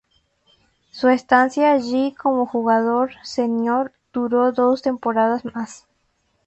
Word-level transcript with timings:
Su 0.89 1.09
estancia 1.09 1.71
allí 1.73 2.15
como 2.15 2.47
jugador 2.47 3.11
senior 3.23 3.91
duró 4.11 4.51
dos 4.51 4.81
temporadas 4.81 5.45
más. 5.45 5.85